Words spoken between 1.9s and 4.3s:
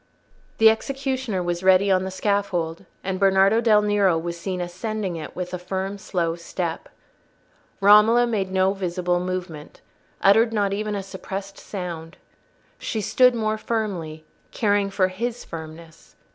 on the scaffold, and Bernardo del Nero